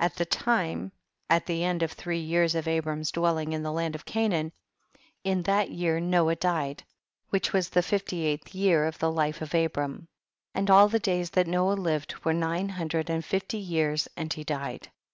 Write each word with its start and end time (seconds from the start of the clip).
9. 0.00 0.06
At 0.06 0.14
that 0.16 0.30
time, 0.30 0.92
at 1.28 1.44
the 1.44 1.62
end 1.62 1.82
of 1.82 1.92
three 1.92 2.18
years 2.20 2.54
of 2.54 2.66
Abram's 2.66 3.10
dwelling 3.12 3.52
in 3.52 3.62
the 3.62 3.70
land 3.70 3.94
of 3.94 4.06
Canaan, 4.06 4.50
in 5.24 5.42
that 5.42 5.72
year 5.72 6.00
Noah 6.00 6.36
died, 6.36 6.84
which 7.28 7.52
was 7.52 7.68
the 7.68 7.82
fifty 7.82 8.22
eighth 8.24 8.54
year 8.54 8.86
of 8.86 8.98
the 8.98 9.12
life 9.12 9.42
of 9.42 9.52
Abram; 9.54 10.08
and 10.54 10.70
all 10.70 10.88
the 10.88 10.98
days 10.98 11.28
that 11.32 11.46
Noah 11.46 11.74
lived 11.74 12.14
were 12.24 12.32
nine 12.32 12.70
hun 12.70 12.88
dred 12.88 13.10
and 13.10 13.22
fifty 13.22 13.58
years 13.58 14.08
and 14.16 14.32
he 14.32 14.42
died. 14.42 14.88